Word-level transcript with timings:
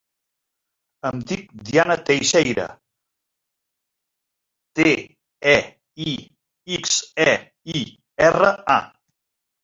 Em 1.07 1.17
dic 1.31 1.41
Diana 1.65 1.95
Teixeira: 2.05 2.63
te, 4.79 4.93
e, 5.51 5.53
i, 6.13 6.15
ics, 6.79 6.95
e, 7.27 7.37
i, 7.81 7.85
erra, 8.29 8.51
a. 8.77 8.79